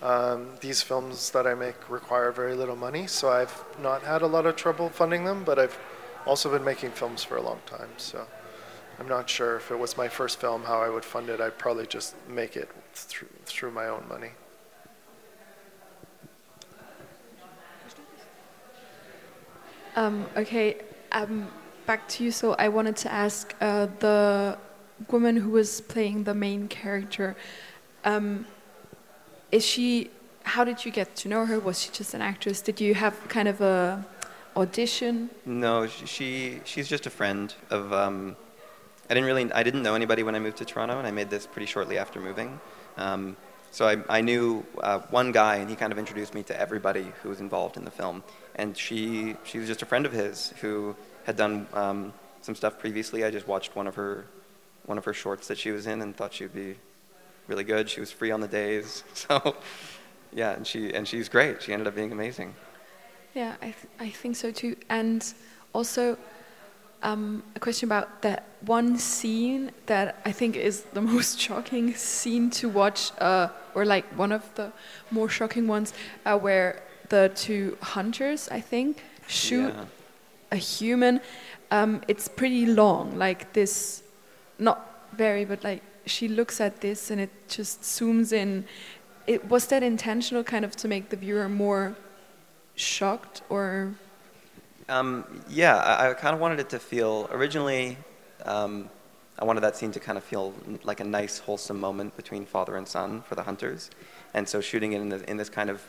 [0.00, 4.26] um, these films that I make require very little money, so I've not had a
[4.26, 5.78] lot of trouble funding them, but I've
[6.24, 8.26] also been making films for a long time, so
[8.98, 11.42] I'm not sure if it was my first film how I would fund it.
[11.42, 14.30] I'd probably just make it through, through my own money.
[20.00, 20.78] Um, okay,
[21.12, 21.46] um,
[21.84, 22.30] back to you.
[22.30, 24.56] So I wanted to ask uh, the
[25.10, 27.36] woman who was playing the main character.
[28.06, 28.46] Um,
[29.52, 30.10] is she?
[30.44, 31.60] How did you get to know her?
[31.60, 32.62] Was she just an actress?
[32.62, 34.02] Did you have kind of a
[34.56, 35.28] audition?
[35.44, 37.92] No, she she's just a friend of.
[37.92, 38.36] Um,
[39.10, 41.28] I didn't really I didn't know anybody when I moved to Toronto, and I made
[41.28, 42.58] this pretty shortly after moving.
[42.96, 43.36] Um,
[43.70, 47.12] so I, I knew uh, one guy, and he kind of introduced me to everybody
[47.22, 48.22] who was involved in the film.
[48.56, 52.78] And she she was just a friend of his who had done um, some stuff
[52.78, 53.24] previously.
[53.24, 54.26] I just watched one of her
[54.86, 56.76] one of her shorts that she was in, and thought she'd be
[57.46, 57.88] really good.
[57.88, 59.56] She was free on the days, so
[60.32, 61.62] yeah, and she and she's great.
[61.62, 62.54] She ended up being amazing.
[63.34, 64.74] Yeah, I, th- I think so too.
[64.88, 65.24] And
[65.72, 66.18] also,
[67.02, 72.50] um, a question about that one scene that I think is the most shocking scene
[72.50, 74.72] to watch, uh, or like one of the
[75.10, 75.92] more shocking ones,
[76.26, 79.84] uh, where the two hunters, I think, shoot Yeah.
[80.52, 81.20] a human.
[81.70, 84.02] Um, it's pretty long, like this,
[84.58, 84.78] not
[85.12, 88.64] very, but like she looks at this and it just zooms in.
[89.26, 91.96] It was that intentional, kind of, to make the viewer more
[92.74, 93.94] shocked or
[94.90, 97.96] Um, yeah, I, I kind of wanted it to feel originally.
[98.44, 98.90] Um,
[99.38, 102.76] I wanted that scene to kind of feel like a nice, wholesome moment between father
[102.76, 103.88] and son for the hunters,
[104.34, 105.80] and so shooting it in, the, in this kind of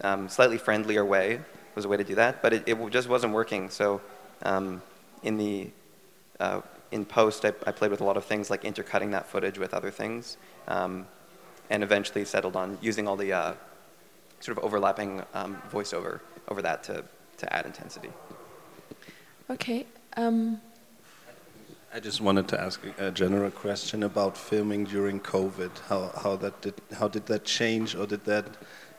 [0.00, 1.40] um, slightly friendlier way
[1.74, 2.40] was a way to do that.
[2.40, 3.68] But it, it just wasn't working.
[3.68, 4.00] So
[4.42, 4.80] um,
[5.22, 5.70] in the
[6.40, 9.58] uh, in post, I, I played with a lot of things like intercutting that footage
[9.58, 11.06] with other things, um,
[11.68, 13.52] and eventually settled on using all the uh,
[14.40, 17.04] sort of overlapping um, voiceover over that to,
[17.40, 18.10] to add intensity.
[19.48, 19.86] okay.
[20.16, 20.60] Um,
[21.92, 25.70] I just wanted to ask a a general question about filming during COVID.
[25.88, 28.46] How how that did how did that change, or did that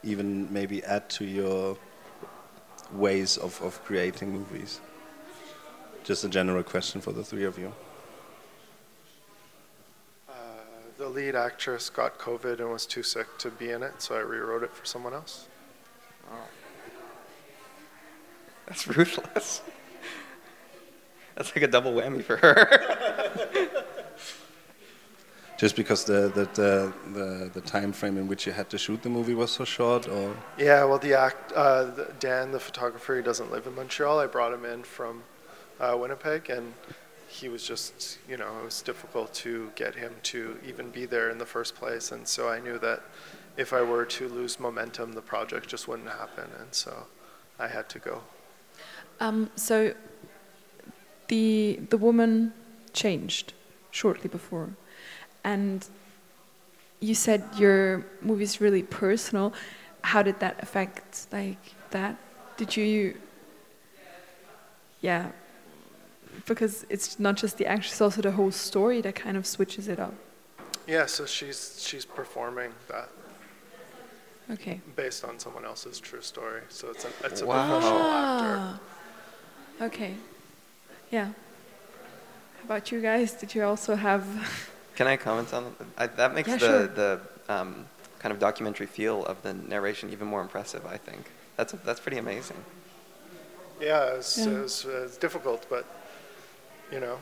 [0.04, 1.78] even maybe add to your
[2.92, 4.82] ways of, of creating movies?
[6.04, 7.72] Just a general question for the three of you.
[10.28, 10.34] Uh,
[10.98, 14.20] the lead actress got COVID and was too sick to be in it, so I
[14.20, 15.48] rewrote it for someone else.
[18.72, 19.62] That's ruthless.
[21.36, 23.68] That's like a double whammy for her.
[25.58, 29.04] Just because the the, the the the time frame in which you had to shoot
[29.04, 31.84] the movie was so short, or Yeah, well, the act, uh,
[32.22, 34.20] Dan, the photographer, he doesn't live in Montreal.
[34.20, 35.24] I brought him in from
[35.82, 36.74] uh, Winnipeg, and
[37.28, 41.30] he was just, you know, it was difficult to get him to even be there
[41.30, 42.14] in the first place.
[42.14, 43.02] And so I knew that
[43.58, 46.46] if I were to lose momentum, the project just wouldn't happen.
[46.58, 47.08] And so
[47.60, 48.22] I had to go.
[49.22, 49.94] Um, so
[51.30, 52.52] the the woman
[52.94, 53.54] changed
[53.92, 54.70] shortly before,
[55.44, 55.88] and
[57.00, 59.54] you said your movie is really personal.
[60.04, 62.18] How did that affect like that?
[62.58, 63.16] Did you?
[65.02, 65.32] Yeah,
[66.46, 69.88] because it's not just the action; it's also the whole story that kind of switches
[69.88, 70.14] it up.
[70.88, 73.10] Yeah, so she's she's performing that
[74.50, 74.82] Okay.
[74.96, 76.62] based on someone else's true story.
[76.70, 77.68] So it's a it's a Wow.
[77.68, 78.91] professional actor.
[79.82, 80.14] Okay.
[81.10, 81.26] Yeah.
[81.26, 83.34] How about you guys?
[83.34, 84.24] Did you also have?
[84.96, 85.88] Can I comment on that?
[85.98, 86.88] I, that makes Yeah, the, sure.
[86.88, 87.86] the um,
[88.20, 91.26] kind of documentary feel of the narration even more impressive, I think.
[91.58, 92.58] That's, that's pretty amazing.
[93.80, 94.50] Yeah, it's Yeah.
[94.50, 95.86] It, was, it difficult, but
[96.92, 97.18] you know,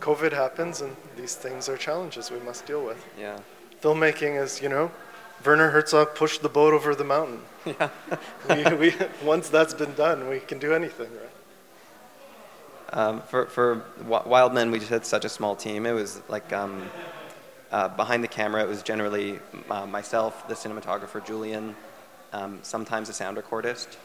[0.00, 3.04] COVID happens, and these things are challenges we must deal with.
[3.18, 3.38] Yeah.
[3.80, 4.90] Filmmaking is, you know,
[5.44, 7.42] Werner Herzog pushed the boat over the mountain.
[7.66, 7.90] Yeah.
[8.48, 11.39] we, we, once that's been done, we can do anything, right?
[12.92, 15.86] Um, for for Wild Men, we just had such a small team.
[15.86, 16.90] It was like um,
[17.70, 19.38] uh, behind the camera, it was generally
[19.70, 21.76] uh, myself, the cinematographer Julian,
[22.32, 23.96] um, sometimes a sound recordist,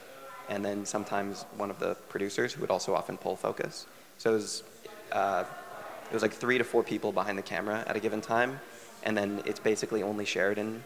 [0.49, 3.87] and then sometimes one of the producers who would also often pull focus.
[4.19, 4.63] So it was
[5.11, 5.43] uh,
[6.09, 8.59] it was like three to four people behind the camera at a given time,
[9.03, 10.83] and then it's basically only Sheridan.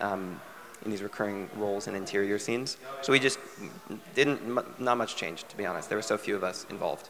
[0.00, 0.40] Um,
[0.84, 3.38] in these recurring roles in interior scenes, so we just
[4.14, 4.46] didn't.
[4.46, 5.88] mu- Not much changed, to be honest.
[5.88, 7.08] There were so few of us involved.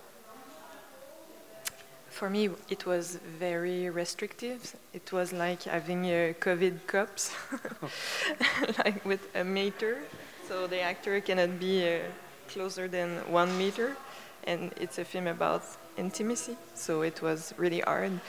[2.15, 4.77] For me, it was very restrictive.
[4.93, 7.33] It was like having uh, COVID cups,
[8.85, 9.99] like with a meter.
[10.47, 11.99] So the actor cannot be uh,
[12.49, 13.97] closer than one meter.
[14.45, 15.65] And it's a film about
[15.97, 16.57] intimacy.
[16.77, 18.21] So it was really hard.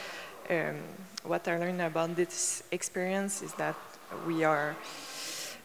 [0.49, 0.77] Um,
[1.23, 3.75] what I learned about this experience is that
[4.25, 4.75] we are,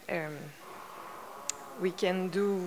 [0.09, 0.37] um,
[1.81, 2.61] we can do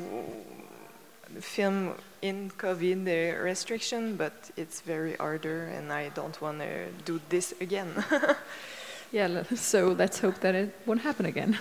[1.32, 1.94] the film
[2.25, 7.55] in COVID the restriction, but it's very harder, and I don't want to do this
[7.61, 7.91] again.
[9.12, 9.45] Yeah.
[9.55, 11.57] So let's hope that it won't happen again.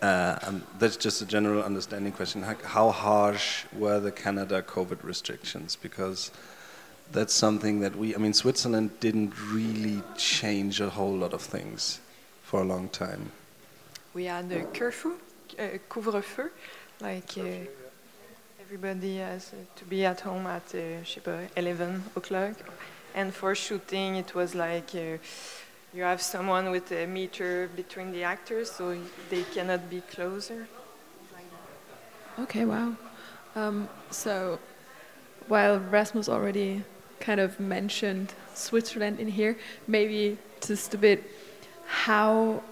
[0.00, 2.40] uh, um, that's just a general understanding question.
[2.40, 5.74] How, how harsh were the Canada COVID restrictions?
[5.74, 6.30] Because
[7.10, 8.14] that's something that we.
[8.14, 11.98] I mean, Switzerland didn't really change a whole lot of things
[12.44, 13.32] for a long time.
[14.14, 15.14] We had a curfew,
[15.58, 16.50] uh, couvre-feu,
[17.00, 17.81] like uh,
[18.72, 22.54] everybody has uh, to be at home at uh, pas, 11 o'clock.
[23.14, 25.18] And for shooting, it was like uh,
[25.92, 28.96] you have someone with a meter between the actors, so
[29.28, 30.66] they cannot be closer.
[32.38, 32.96] Okay, wow.
[33.54, 34.58] Um, so,
[35.48, 36.82] while Rasmus already
[37.20, 39.54] kind of mentioned Switzerland in here,
[39.86, 41.22] maybe just a bit,
[41.86, 42.62] how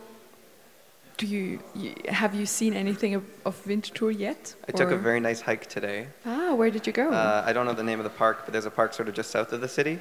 [1.21, 4.55] do you, you have you seen anything of, of Winterthur yet?
[4.67, 6.07] I took a very nice hike today.
[6.25, 6.55] ah.
[6.55, 7.07] Where did you go?
[7.13, 9.15] Uh, I don't know the name of the park, but there's a park sort of
[9.15, 9.99] just south of the city.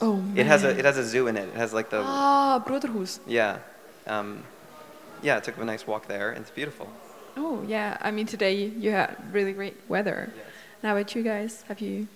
[0.00, 0.38] oh man.
[0.38, 1.48] It has a it has a zoo in it.
[1.54, 3.20] It has like the ah Bruderhaus.
[3.28, 3.58] yeah,
[4.14, 4.42] um,
[5.22, 5.36] yeah.
[5.36, 6.88] I took a nice walk there, and it's beautiful.
[7.36, 7.96] Oh yeah.
[8.00, 10.32] I mean today you had really great weather.
[10.82, 12.08] Now about you guys, have you?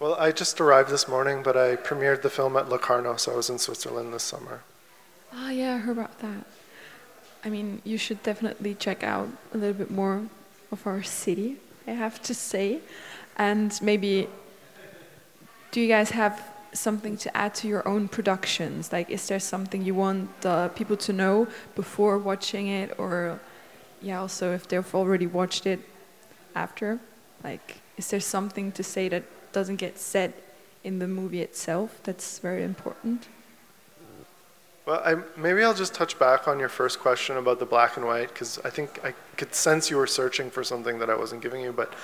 [0.00, 3.36] Well, I just arrived this morning, but I premiered the film at Locarno, so I
[3.36, 4.62] was in Switzerland this summer.
[5.36, 6.44] Ah yeah, I heard about that.
[7.44, 10.22] I mean, you should definitely check out a little bit more
[10.70, 11.56] of our city.
[11.86, 12.80] I have to say,
[13.36, 14.28] and maybe.
[15.72, 16.40] Do you guys have
[16.72, 18.92] something to add to your own productions?
[18.92, 23.40] Like, is there something you want uh, people to know before watching it, or
[24.00, 25.80] yeah, also if they've already watched it
[26.54, 27.00] after?
[27.42, 30.32] Like, is there something to say that doesn't get said
[30.84, 33.26] in the movie itself that's very important?
[34.86, 38.04] Well, I, maybe I'll just touch back on your first question about the black and
[38.04, 41.42] white, because I think I could sense you were searching for something that I wasn't
[41.42, 41.94] giving you, but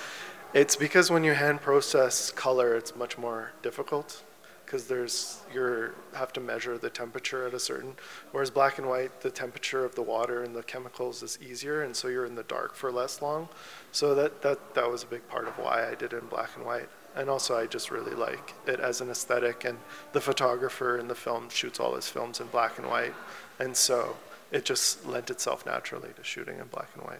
[0.55, 4.23] it's because when you hand process color, it's much more difficult,
[4.65, 7.93] because there's you have to measure the temperature at a certain,
[8.31, 11.95] whereas black and white, the temperature of the water and the chemicals is easier, and
[11.95, 13.47] so you're in the dark for less long.
[13.91, 16.49] So that that that was a big part of why I did it in black
[16.55, 16.89] and white.
[17.15, 19.65] And also, I just really like it as an aesthetic.
[19.65, 19.77] And
[20.13, 23.13] the photographer in the film shoots all his films in black and white.
[23.59, 24.15] And so
[24.51, 27.19] it just lent itself naturally to shooting in black and white.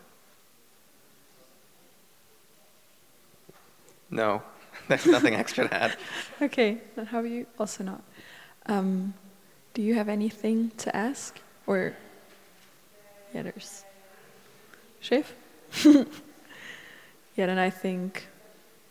[4.10, 4.42] No,
[4.88, 5.98] there's nothing extra to add.
[6.42, 7.46] Okay, then how are you?
[7.60, 8.02] Also not.
[8.66, 9.14] Um,
[9.74, 11.40] do you have anything to ask?
[11.68, 11.96] Or,
[13.34, 13.86] yeah, there's.
[15.00, 15.34] Chef?
[15.86, 16.04] yeah,
[17.38, 18.28] and I think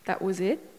[0.06, 0.69] that was it.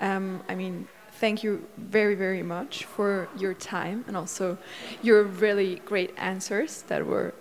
[0.00, 0.88] Um, I mean,
[1.20, 4.56] thank you very, very much for your time and also
[5.02, 7.34] your really great answers that were,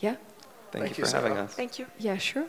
[0.00, 0.16] yeah,
[0.70, 1.44] Thank, Thank you you, for having Sarah.
[1.44, 1.54] us.
[1.54, 1.86] Thank you.
[1.98, 2.46] yeah, sure.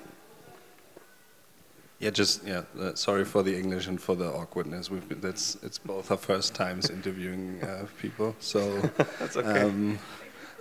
[2.00, 2.64] Yeah, just yeah.
[2.80, 4.90] Uh, sorry for the English and for the awkwardness.
[4.90, 8.60] We've been, that's it's both our first times interviewing uh, people, so
[9.20, 9.62] That's okay.
[9.62, 10.00] um,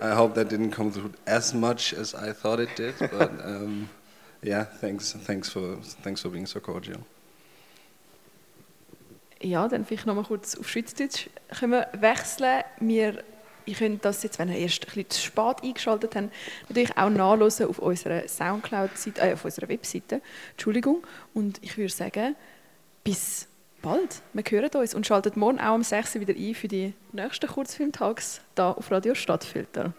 [0.01, 2.95] I hope that didn't come through as much as I thought it did.
[2.99, 3.89] But um,
[4.43, 7.05] yeah, thanks, thanks for thanks for being so cordial.
[9.41, 11.27] Ja, dann vielleicht noch mal kurz auf Schweizerdeutsch
[11.57, 12.63] können wir wechseln.
[12.79, 13.23] Wir,
[13.65, 16.29] ihr könnt das jetzt, wenn ihr erst ein bisschen zu spät eingeschaltet habt,
[16.69, 20.21] natürlich auch nachlesen auf unserer Soundcloud-Seite, äh, auf unserer Webseite.
[20.51, 21.03] Entschuldigung.
[21.33, 22.35] Und ich würde sagen,
[23.03, 23.47] bis
[23.81, 24.21] bald.
[24.33, 27.47] Wir hören uns und schaltet morgen auch um 6 Uhr wieder ein für die nächsten
[27.47, 29.93] Kurzfilmtags hier auf Radio Stadtfilter.